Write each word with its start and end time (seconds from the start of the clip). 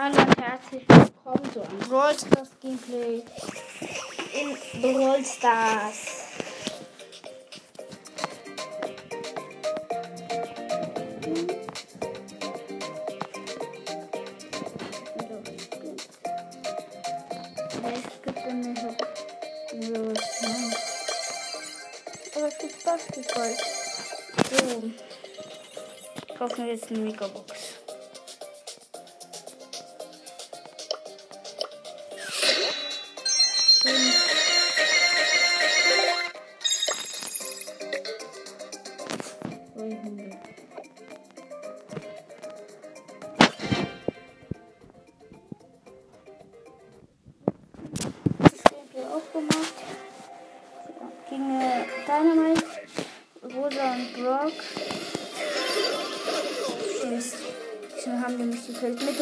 Hallo 0.00 0.14
und 0.14 0.40
herzlich 0.40 0.84
willkommen 0.88 1.52
zu 1.52 1.60
einem 1.60 1.78
Brawl 1.80 2.14
Stars 2.16 2.50
Gameplay 2.62 3.20
in 4.32 4.80
Brawl 4.80 5.24
Stars. 5.24 5.96
Es 17.82 18.22
gibt 18.22 18.38
eine. 18.38 18.74
Aber 22.36 22.46
es 22.46 22.58
gibt 22.58 22.84
Basketball. 22.84 23.56
So. 24.48 24.90
Kaufen 26.38 26.66
wir 26.66 26.72
jetzt 26.74 26.88
eine 26.88 27.00
Megabox. 27.00 27.57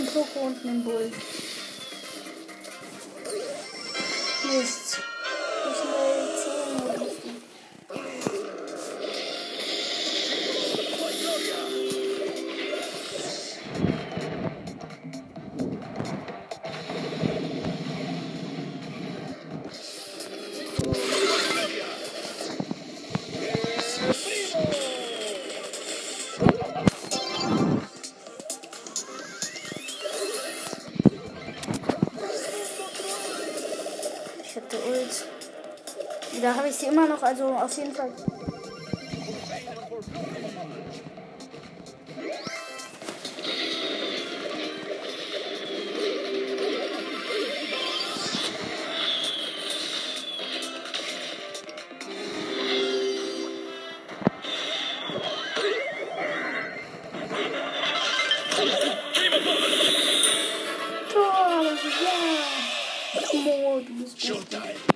Dem 0.06 0.12
Poko 0.12 0.46
und 0.46 0.64
dem 0.64 0.84
Bull. 0.84 1.12
Mist. 4.44 5.00
Immer 36.96 37.08
noch, 37.08 37.22
also 37.22 37.44
auf 37.44 37.76
jeden 37.76 37.92
Fall. 37.92 38.10
Tor, 63.30 63.80
bist 63.98 64.20
gut. 64.20 64.95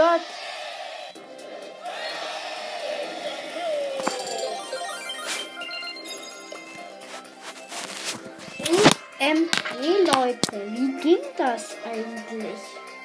Gott! 0.00 0.20
MG, 9.18 10.06
Leute, 10.06 10.72
wie 10.72 11.00
ging 11.02 11.18
das 11.36 11.76
eigentlich? 11.84 12.46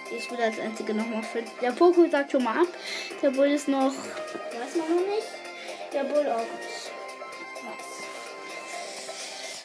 Ich 0.10 0.32
will 0.32 0.38
das 0.38 0.58
einzige 0.58 0.94
nochmal 0.94 1.22
für. 1.24 1.44
Der 1.62 1.72
Poco 1.72 2.08
sagt 2.10 2.32
schon 2.32 2.46
mal 2.46 2.62
ab. 2.62 2.68
Der 3.22 3.32
Bull 3.32 3.48
ist 3.48 3.68
noch. 3.68 3.92
Weiß 3.92 4.76
man 4.78 4.96
noch 4.96 5.06
nicht. 5.06 5.28
Der 5.92 6.06
Bull 6.06 6.26
auch 6.30 6.38
nicht. 6.38 6.92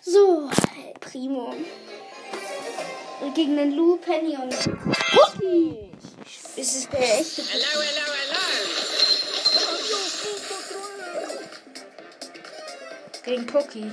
So, 0.02 0.50
Primo. 0.98 1.54
Gegen 3.36 3.56
den 3.56 3.76
Lou, 3.76 3.98
Penny 3.98 4.36
und 4.36 4.52
Cookie. 5.12 5.89
Ist 6.60 6.76
es 6.76 6.88
der 6.90 7.00
echte 7.00 7.40
Hello, 7.40 7.80
hello, 7.80 8.12
hello. 8.20 8.44
Gegen 13.24 13.46
Cookie. 13.56 13.90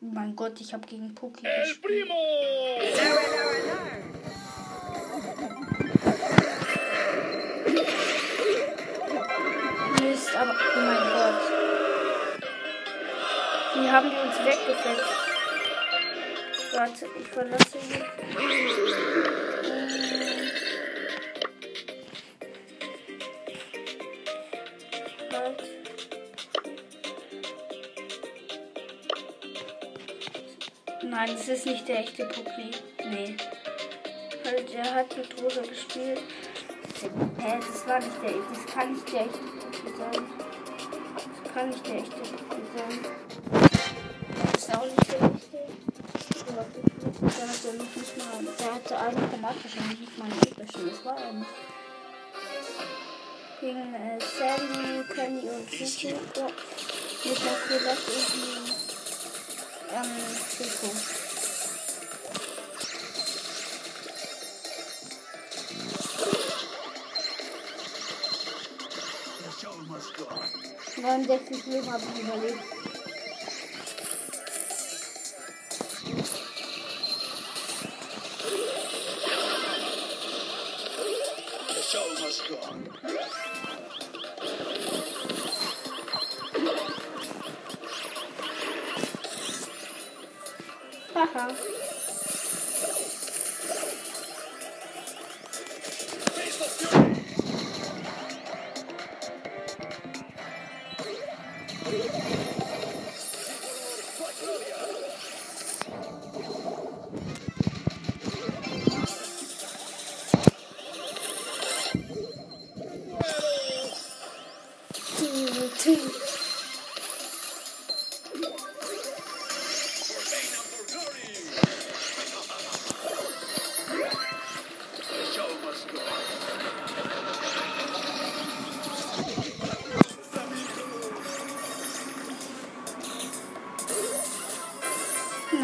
Mein 0.00 0.34
Gott, 0.34 0.58
ich 0.58 0.72
habe 0.72 0.86
gegen 0.86 1.14
Cookie 1.20 1.44
El 1.44 1.64
gespielt. 1.64 1.82
primo. 1.82 2.14
Mist, 10.00 10.34
aber 10.34 10.54
oh 10.54 10.80
mein 10.80 10.96
Gott. 11.12 11.42
Wie 13.74 13.90
haben 13.90 14.08
die 14.08 14.16
uns 14.16 14.38
weggefetzt? 14.38 15.23
Warte, 16.76 17.06
ich 17.20 17.28
verlasse 17.28 17.78
ihn. 17.78 18.02
Halt. 25.30 25.62
Nein, 31.04 31.30
das 31.32 31.48
ist 31.48 31.66
nicht 31.66 31.86
der 31.86 32.00
echte 32.00 32.24
Puppy. 32.24 32.72
Nee. 33.08 33.36
Halt, 34.44 34.74
er 34.74 34.94
hat 34.94 35.16
mit 35.16 35.40
Rosa 35.40 35.62
gespielt. 35.62 36.22
Hä, 37.38 37.58
das 37.60 37.86
war 37.86 38.00
nicht 38.00 38.20
der, 38.20 38.32
das 38.32 38.74
kann 38.74 38.92
nicht 38.94 39.12
der 39.12 39.20
echte 39.20 39.38
Puppy 39.38 39.96
sein. 39.96 40.24
Das 41.44 41.54
kann 41.54 41.68
nicht 41.68 41.86
der 41.86 41.94
echte 41.98 42.16
Puppy 42.16 42.62
sein. 42.76 43.13
Der 47.36 47.48
hat 47.48 47.64
ja 47.64 47.72
noch 47.72 47.96
nicht 47.96 48.16
mal, 48.16 48.54
der 48.58 48.74
hatte 48.74 48.98
einen 48.98 49.30
chromatischen, 49.30 49.88
nicht 49.88 50.18
mal 50.18 50.24
einen 50.24 50.42
epischen. 50.42 50.90
Das 50.90 51.04
war 51.04 51.18
er 51.18 51.32
nicht. 51.32 51.50
Gegen 53.60 53.94
äh, 53.94 54.18
Sandy, 54.20 55.02
Penny 55.14 55.48
und. 55.48 55.70
Ja. 56.02 56.46
Mit 57.24 57.38
der 57.38 57.56
Colette 57.66 58.12
irgendwie. 58.12 58.72
Ähm, 59.90 60.10
on. 60.82 61.24
69 71.02 71.66
Leben 71.66 71.92
habe 71.92 72.02
ich 72.14 72.22
überlebt. 72.22 72.93
Haha. 91.14 91.83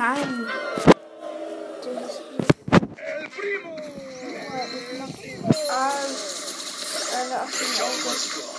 rein. 0.00 0.46
Ah, 5.70 5.90
Achtung, 7.42 7.72
Augen. 7.84 8.49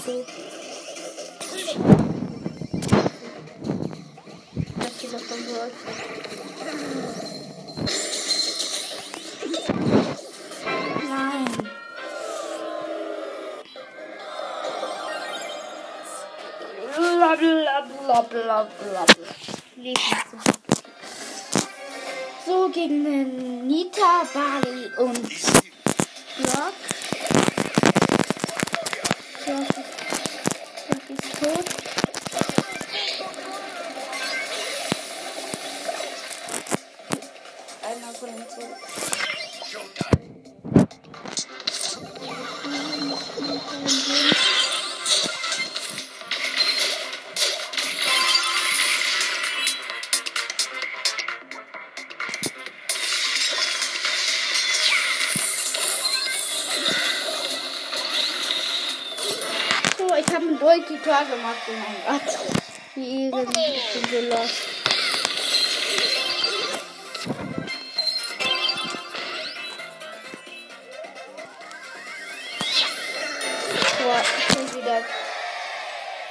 so. 0.00 0.24
Was 4.76 4.98
die 4.98 5.08
davon 5.10 5.38
hört. 5.46 5.72
Nein. 11.08 11.70
Bla 16.96 17.36
bla 17.36 17.80
bla 17.82 18.22
bla 18.22 18.22
bla 18.22 19.04
bla. 19.04 19.06
So 22.46 22.68
gegen 22.70 23.04
den 23.04 23.66
Nita, 23.66 24.22
Bali 24.32 24.90
und 24.98 25.28
Block. 26.38 26.99
tot. 31.40 31.79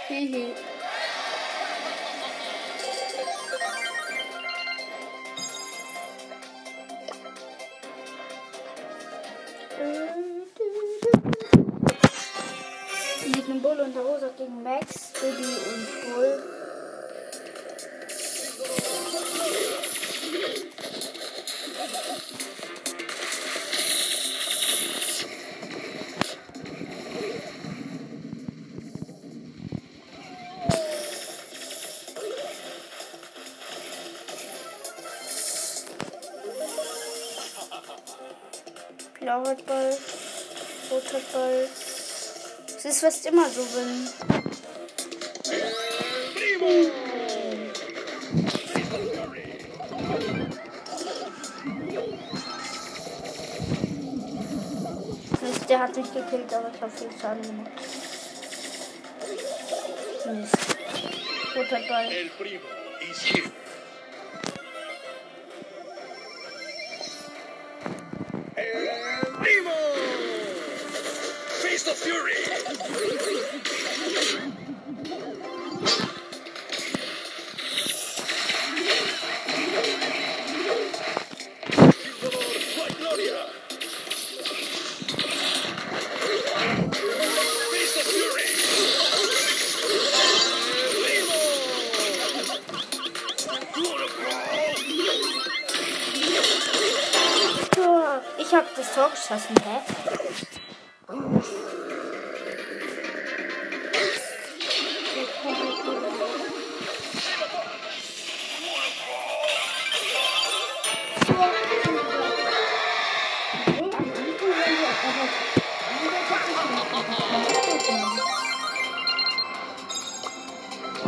Hehe. 0.10 0.56
Mit 13.28 13.46
einem 13.46 13.62
Bull 13.62 13.80
und 13.82 13.94
der 13.94 14.02
Rosa 14.02 14.30
gegen 14.36 14.64
Max, 14.64 15.14
Bibi 15.14 15.44
und 15.44 16.16
Bull. 16.16 16.49
Das 42.82 42.94
ist 42.94 43.02
fast 43.02 43.26
immer 43.26 43.50
so, 43.50 43.60
wenn. 43.76 44.08
Der 55.68 55.80
hat 55.80 55.98
mich 55.98 56.14
gekillt, 56.14 56.54
aber 56.54 56.72
ich 56.74 56.82
habe 56.82 56.92
viel 56.92 57.10
Schaden 57.20 57.42
gemacht. 57.42 57.72
Mist. 60.32 60.56
Guter 61.54 61.82
Ball. 61.86 62.10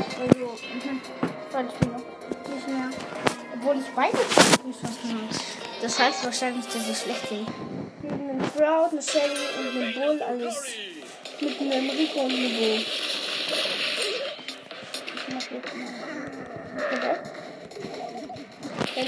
Also, 0.01 0.53
Ich 0.55 0.83
Spiele. 1.75 1.95
Nicht 2.55 2.67
mehr. 2.67 2.89
Obwohl 3.53 3.75
ich 3.77 3.85
beide 3.95 4.17
geschossen 4.17 5.09
habe. 5.11 5.35
Das 5.81 5.99
heißt 5.99 6.25
wahrscheinlich, 6.25 6.65
dass 6.65 6.89
ich 6.89 6.97
schlecht 6.97 7.29
bin. 7.29 7.45
Mit 8.01 8.11
einem 8.11 8.39
Crowd, 8.55 8.91
einem 8.91 9.01
Shelly 9.01 9.47
und 9.59 9.67
einem 9.77 9.93
Bull, 9.93 10.21
alles. 10.23 10.65
mit 11.39 11.59
einem 11.59 11.89
Rico 11.89 12.19
und 12.21 12.31
einem 12.31 12.53
Bo. 12.57 12.75
Ich 15.15 15.27
mach 15.33 15.51
jetzt 15.51 15.51
mal. 15.51 15.87
Okay. 16.93 17.15
Dann 18.95 19.07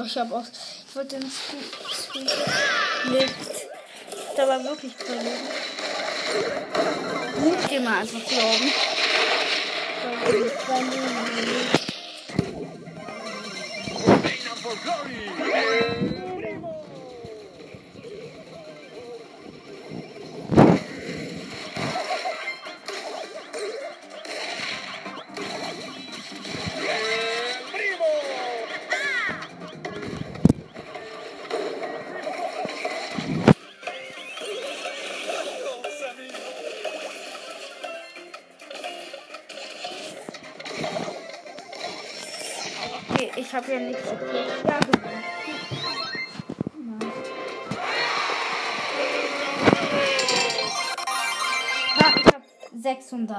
oh, 0.00 0.04
ich 0.06 0.16
hab 0.16 0.32
auch. 0.32 0.44
Ich 0.88 0.96
wollte 0.96 1.18
den 1.18 1.30
Squeak. 1.30 2.30
Nicht. 3.10 3.34
Da 4.36 4.48
war 4.48 4.64
wirklich 4.64 4.96
zwei 4.96 5.14
Leben. 5.14 5.48
Nicht 7.44 7.72
immer 7.72 7.96
einfach 7.96 8.24
glauben. 8.26 8.72
Da 10.02 10.10
waren 10.68 10.90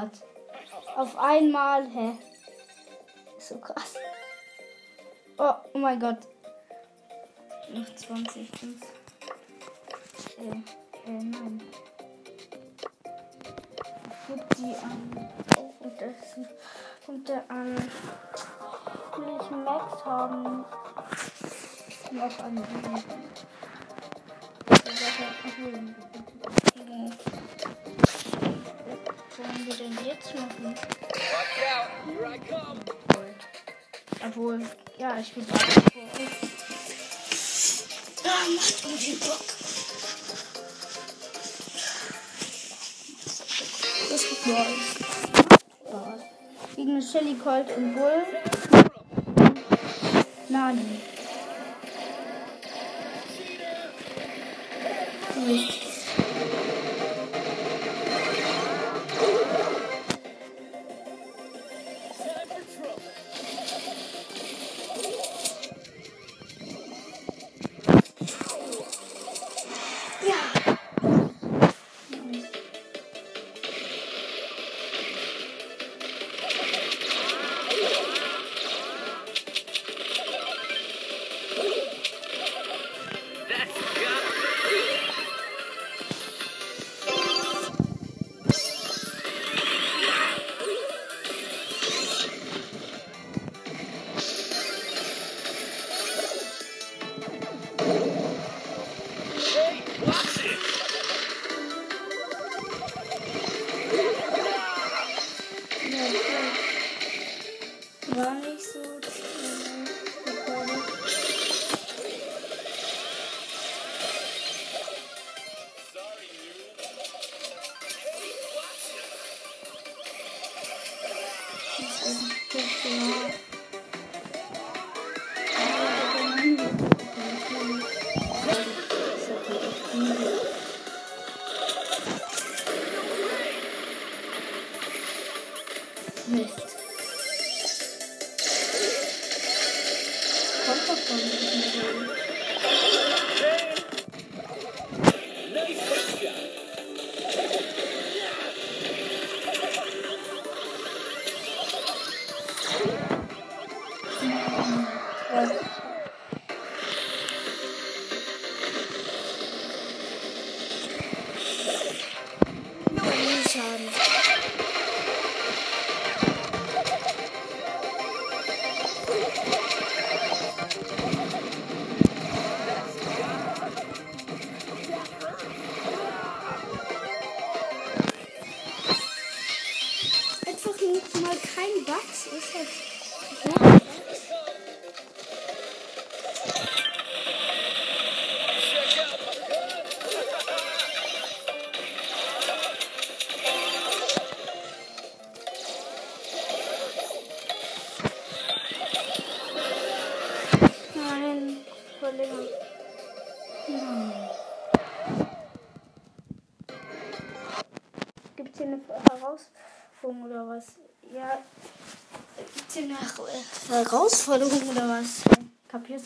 600. 0.02 0.24
Auf 0.96 1.18
einmal, 1.18 1.88
hä? 1.88 2.18
So 3.38 3.58
krass. 3.58 3.96
Oh, 5.38 5.54
oh 5.74 5.78
mein 5.78 6.00
Gott. 6.00 6.28
Noch 7.74 7.96
20. 7.96 8.50
fünf. 8.60 8.82
Äh, 10.38 11.10
äh, 11.10 11.24
nein. 11.24 11.62
Die 14.58 14.76
an. 14.76 15.30
Oh, 15.58 15.74
und 15.80 16.02
das 16.02 16.16
kommt 17.06 17.28
der 17.28 17.44
an. 17.50 17.76
Will 17.76 19.38
ich 19.42 19.52
Max 19.52 20.06
haben? 20.06 20.66
Noch 22.12 22.40
eine 22.40 22.62
Übung. 22.62 23.04
Was 24.68 24.86
wollen 24.86 25.58
wir 25.58 25.72
denn 25.72 25.88
jetzt 25.88 25.98
machen? 25.98 26.11
Watch 29.62 29.82
out! 31.72 31.90
Here 32.08 32.26
I 32.26 32.40
come! 32.40 32.80
Obwohl, 34.26 34.66
ja, 34.98 35.18
ich 35.20 35.34
bin 35.34 35.44
euch. 35.44 35.78
Ah, 38.24 38.46
macht 38.56 38.88
mir 38.88 38.98
den 38.98 39.20
Bock. 39.20 39.46
Das 44.10 44.24
ist 44.24 44.48
neu. 44.48 44.66
Gegen 46.76 47.02
Shelly 47.02 47.36
Colt 47.36 47.78
und 47.78 47.94
Bull. 47.94 48.26
Nani. 50.50 51.11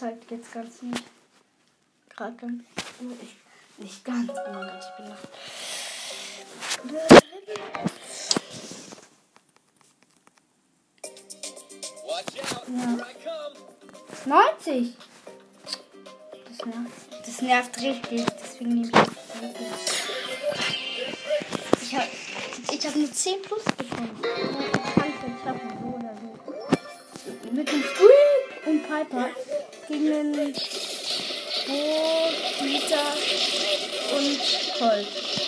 Halt 0.06 0.30
jetzt 0.30 0.54
ganz 0.54 0.82
nicht. 0.82 1.04
Gerade 2.10 2.36
ganz. 2.38 2.64
Nicht, 3.02 3.36
nicht 3.78 4.06
ganz. 4.06 4.28
Noch. 4.28 4.36
Watch 12.06 12.40
out. 12.54 12.68
Ja. 12.68 12.76
Here 12.76 13.02
I 13.02 13.16
come. 13.24 13.56
90! 14.26 14.98
Das 16.48 16.66
nervt. 16.66 17.26
Das 17.26 17.42
nervt 17.42 17.82
richtig. 17.82 18.26
Deswegen 18.26 18.70
nehme 18.70 18.86
ich 18.86 18.92
das. 18.92 19.10
Ich 21.82 21.96
habe 21.96 22.08
ich 22.72 22.88
hab 22.88 22.96
nur 22.96 23.12
10 23.12 23.42
plus 23.42 23.64
bekommen. 23.64 24.22
Ich 24.22 25.44
schaffen, 25.44 25.70
so 25.82 25.88
oder 25.98 26.14
so. 26.16 27.52
Mit 27.52 27.72
dem 27.72 27.84
Squeak 27.84 28.68
und 28.68 28.84
Piper 28.84 29.30
gegen 29.98 30.34
den 30.34 30.54
Bo, 31.68 31.82
Peter 32.60 33.14
und 34.18 34.40
Colt. 34.78 35.45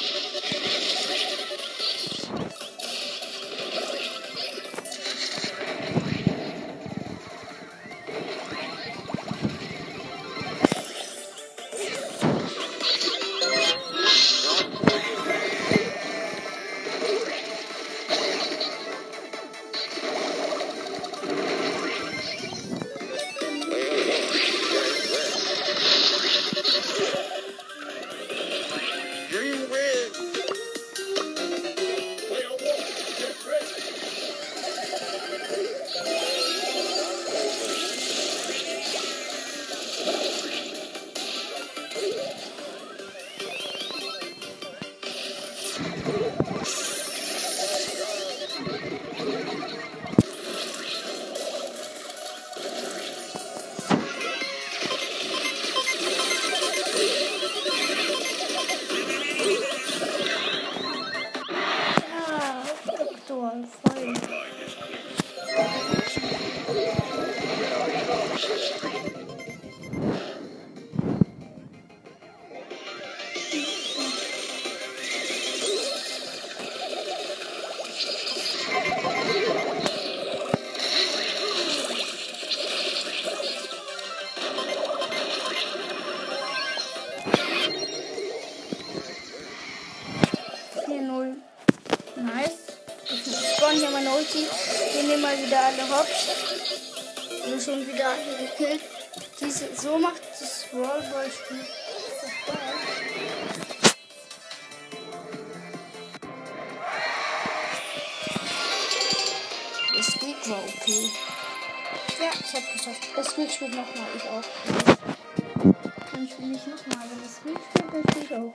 Auch. 118.38 118.54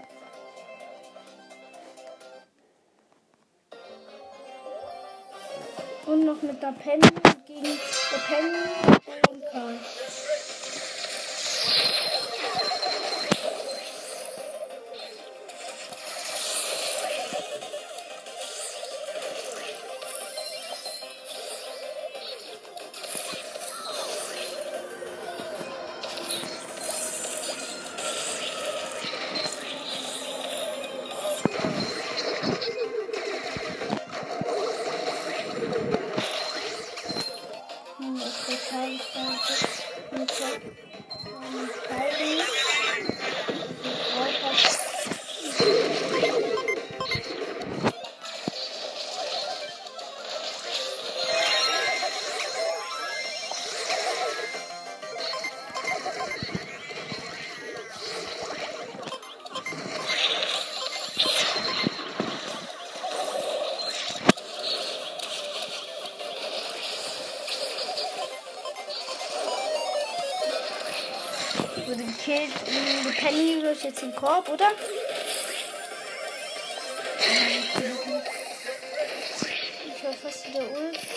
Und 6.06 6.24
noch 6.24 6.42
mit 6.42 6.62
der 6.62 6.72
Penny 6.72 7.08
gegen 7.46 7.62
der 7.62 8.18
Penny 8.28 8.98
und 9.30 9.44
Karl. 9.50 9.78
Die 72.44 73.20
Penny 73.20 73.62
wirft 73.62 73.84
jetzt 73.84 74.02
den 74.02 74.14
Korb, 74.16 74.48
oder? 74.48 74.72
Ich 79.86 80.04
war 80.04 80.12
fast 80.12 80.48
wieder 80.48 80.60
Ulf. 80.60 81.11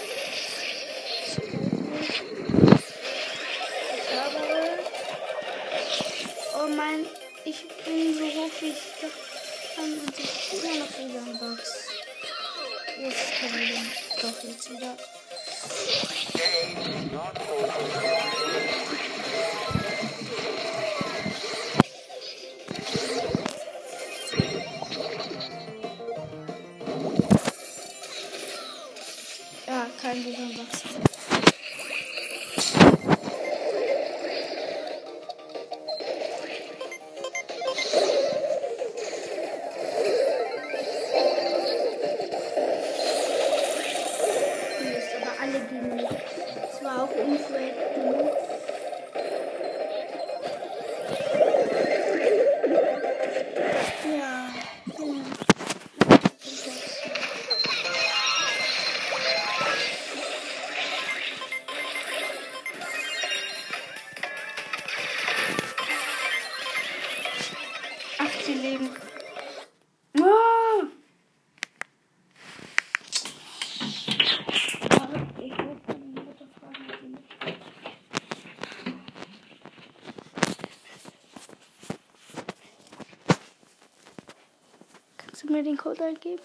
Kannst 85.73 85.99
du 85.99 86.03
mir 86.03 86.13
den 86.13 86.39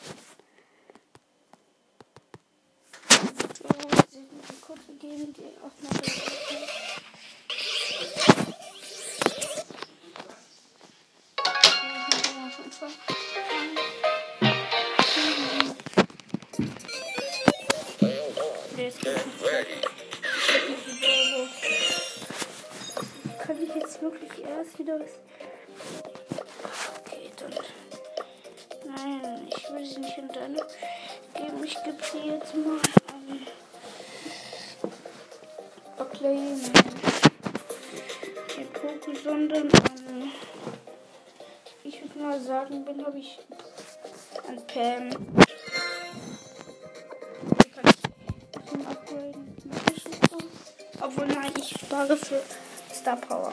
für 52.30 52.94
Star 52.94 53.16
Power. 53.16 53.50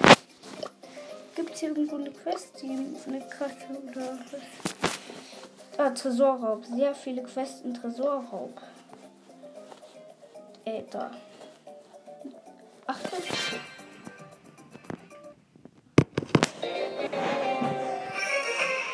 Gibt 1.36 1.54
es 1.54 1.60
hier 1.60 1.70
irgendwo 1.70 1.96
eine 1.96 2.12
Quest, 2.12 2.62
die 2.62 2.70
eine 2.70 3.22
Karte 3.22 3.66
oder 3.90 4.20
was? 4.32 5.80
Ah, 5.80 5.90
Tresorraub. 5.90 6.64
Sehr 6.66 6.94
viele 6.94 7.24
Quests 7.24 7.62
in 7.62 7.74
Tresorraub. 7.74 8.54
Äh, 10.66 10.84
da. 10.92 11.12
Ach, 12.86 13.00
das. 13.02 13.24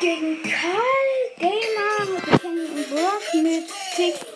Gegen 0.00 0.42
Karl, 0.42 1.14
Gamer, 1.38 2.38
Kenny 2.38 2.60
und 2.60 2.90
Brock 2.90 3.42
mit 3.42 3.64
Tick 3.96 4.33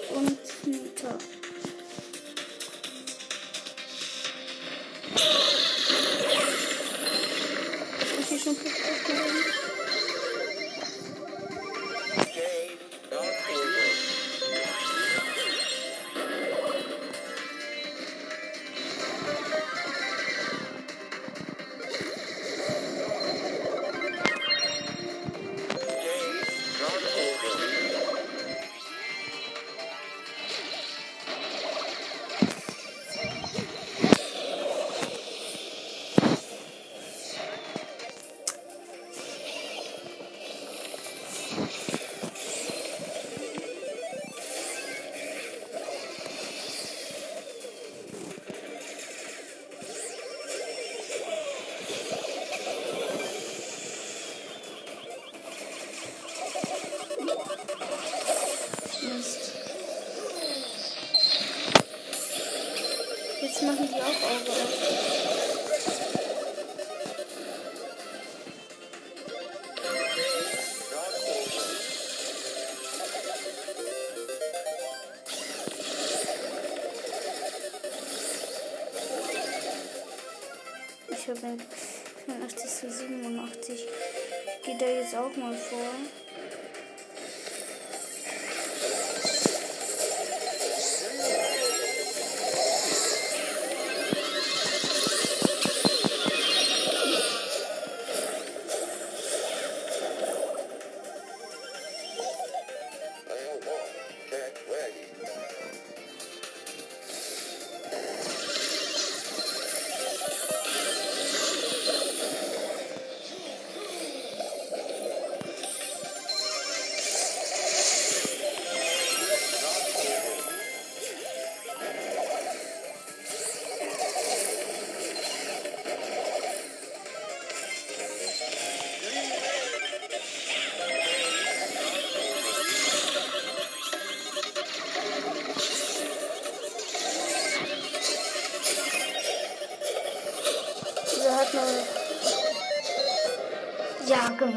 Geht 84.69 84.83
da 84.83 84.87
jetzt 84.87 85.17
auch 85.17 85.35
mal 85.35 85.55
vor. 85.55 85.79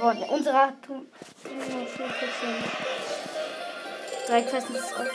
Gewonnen. 0.02 0.24
Unsere 0.30 0.58
hat 0.58 0.90
nur 0.90 1.00
4%. 1.00 1.06
Drei 4.28 4.42
Quests 4.42 4.70
ist 4.70 4.94
auch. 4.96 5.06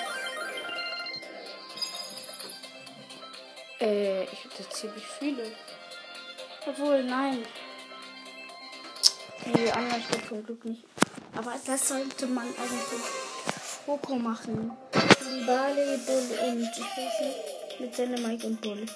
Äh, 3.81 4.25
ich 4.25 4.45
hatte 4.45 4.69
ziemlich 4.71 5.05
viele. 5.19 5.53
Obwohl, 6.67 7.03
nein. 7.05 7.45
Die 9.45 9.71
anderen 9.71 10.03
steht 10.03 10.27
zum 10.29 10.45
Glück 10.45 10.65
nicht. 10.65 10.85
Aber 11.37 11.55
das 11.67 11.89
sollte 11.89 12.27
man 12.27 12.47
eigentlich 12.47 13.03
Poco 13.85 14.17
machen. 14.17 14.73
Bali, 15.47 15.99
Bull 16.07 16.39
und 16.49 16.63
ich 16.63 16.81
weiß 16.81 17.21
nicht, 17.21 17.81
mit 17.81 17.99
Dynamite 17.99 18.47
und 18.47 18.61
Bull. 18.61 18.87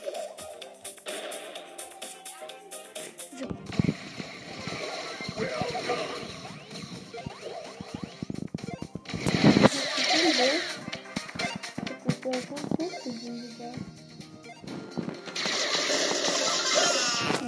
So. 3.39 3.47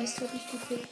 Mist, 0.03 0.21
hat 0.21 0.35
nicht 0.35 0.51
gekriegt. 0.51 0.89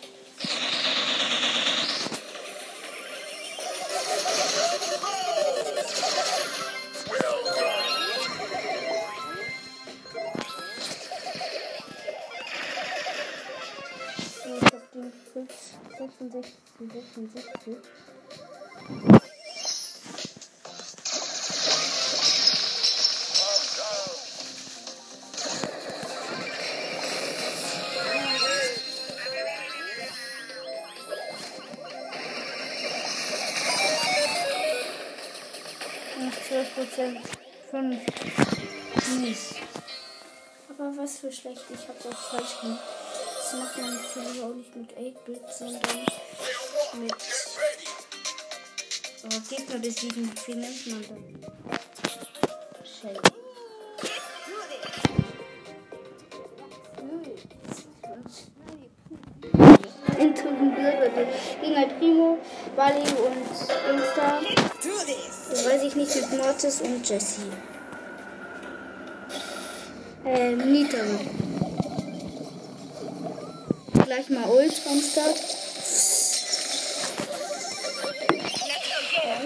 Ich 14.46 14.62
hab 14.64 14.92
den 14.92 15.12
Fritz. 15.32 15.74
Fritz. 15.98 16.00
68, 16.00 16.54
66. 16.78 18.09
schlecht. 41.50 41.64
Ich 41.70 41.88
hab's 41.88 42.06
auch 42.06 42.30
falsch 42.30 42.60
gemacht. 42.60 42.80
Das 43.36 43.52
macht 43.60 43.76
man 43.78 43.94
natürlich 43.94 44.42
auch 44.42 44.54
nicht 44.54 44.76
mit 44.76 44.90
8-Bit, 44.92 45.40
sondern 45.58 45.82
mit 47.00 47.14
oh, 49.24 49.40
Gegner 49.48 49.78
besiegen. 49.78 50.30
Wie 50.46 50.54
nennt 50.54 50.86
man 50.86 51.02
das? 51.02 52.90
Shell. 53.00 53.16
Gegen 61.60 61.76
halt 61.76 61.98
Primo, 61.98 62.38
Bali 62.76 63.00
und 63.00 63.36
Dingstar. 63.88 64.40
Das 65.50 65.66
weiß 65.66 65.82
ich 65.82 65.96
nicht 65.96 66.14
mit 66.14 66.38
Mortis 66.38 66.80
und 66.80 67.08
Jesse. 67.08 67.42
Ähm, 70.24 70.58
Nita. 70.58 70.98
Gleich 74.10 74.28
mal 74.28 74.44
Ult 74.48 74.72
am 74.90 75.00
Start. 75.00 75.36
Ja, 78.66 79.40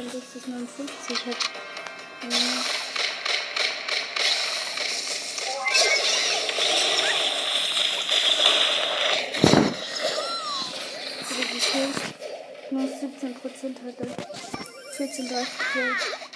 63, 0.00 0.46
61, 0.46 0.46
59 0.46 1.26
hat. 1.26 1.36
wie 11.52 11.60
viel? 11.60 11.88
Nur 12.70 12.88
17 12.88 13.34
Prozent 13.34 13.78
hat 13.84 13.94
er. 14.00 14.06
14, 14.96 15.28
30 15.28 15.58
Prozent. 15.58 16.29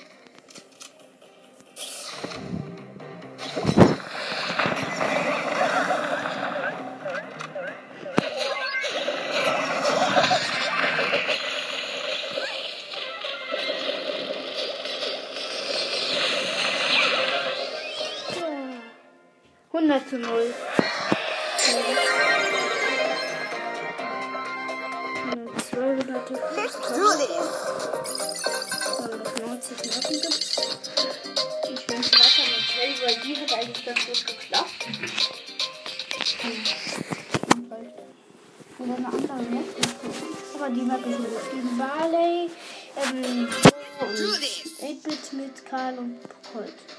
Oder 38.78 38.96
eine 38.96 39.06
andere 39.06 39.42
Map. 39.50 39.64
Aber 40.54 40.68
die 40.70 40.82
Map 40.82 41.06
ist 41.06 41.16
gut. 41.16 41.26
Gegen 41.52 41.78
Barley, 41.78 42.50
ähm, 42.96 43.48
und 44.00 44.08
8-Bit 44.08 45.32
mit 45.32 45.64
Karl 45.64 45.98
und 45.98 46.18
Colt. 46.52 46.93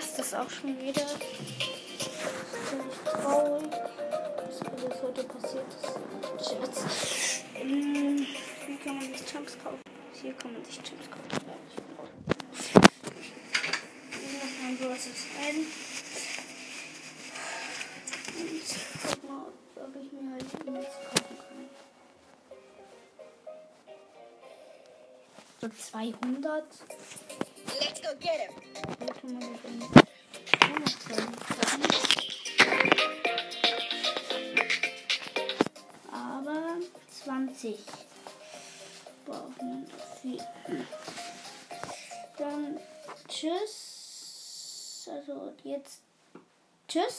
war's 0.00 0.14
das 0.16 0.34
auch 0.34 0.48
schon 0.48 0.80
wieder. 0.80 1.06
Ziemlich 2.68 2.96
traurig, 3.04 3.70
was 4.36 4.60
alles 4.62 5.02
heute 5.02 5.24
passiert 5.24 5.66
ist. 5.68 6.48
Chips. 6.48 7.44
Ähm, 7.54 8.26
wie 8.66 8.76
kann 8.76 8.96
man 8.96 9.04
sich 9.12 9.26
Chips 9.26 9.58
kaufen? 9.62 9.80
Hier 10.20 10.32
kann 10.34 10.52
man 10.54 10.64
sich 10.64 10.76
Chips 10.76 11.10
kaufen. 11.10 11.50
Ich 14.10 14.32
muss 14.32 14.52
mal 14.62 14.88
Bros 14.88 15.06
ist 15.06 15.26
rein. 15.38 15.56
Und 18.38 18.62
guck 19.06 19.24
mal, 19.28 19.46
ob 19.76 19.96
ich 19.96 20.12
mir 20.12 20.32
halt 20.32 20.66
nichts 20.66 20.96
kaufen 21.10 21.36
kann. 21.36 21.68
So 25.60 25.68
200. 25.68 26.64
Let's 27.80 28.00
go 28.00 28.08
get 28.18 28.40
him. 28.40 29.09
Warte 29.32 29.68
mal, 29.78 30.09